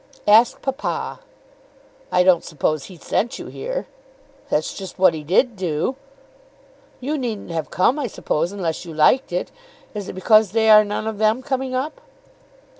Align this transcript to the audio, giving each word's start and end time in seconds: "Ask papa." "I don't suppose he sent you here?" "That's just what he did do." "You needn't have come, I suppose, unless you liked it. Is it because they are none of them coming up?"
"Ask 0.27 0.63
papa." 0.63 1.19
"I 2.11 2.23
don't 2.23 2.43
suppose 2.43 2.85
he 2.85 2.97
sent 2.97 3.37
you 3.37 3.45
here?" 3.45 3.85
"That's 4.49 4.73
just 4.73 4.97
what 4.97 5.13
he 5.13 5.23
did 5.23 5.55
do." 5.55 5.95
"You 6.99 7.19
needn't 7.19 7.51
have 7.51 7.69
come, 7.69 7.99
I 7.99 8.07
suppose, 8.07 8.51
unless 8.51 8.83
you 8.83 8.95
liked 8.95 9.31
it. 9.31 9.51
Is 9.93 10.09
it 10.09 10.13
because 10.13 10.53
they 10.53 10.71
are 10.71 10.83
none 10.83 11.05
of 11.05 11.19
them 11.19 11.43
coming 11.43 11.75
up?" 11.75 12.01